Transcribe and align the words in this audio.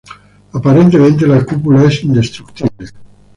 Aparentemente, 0.53 1.27
la 1.27 1.45
cúpula 1.45 1.83
es 1.83 2.03
indestructible. 2.03 2.89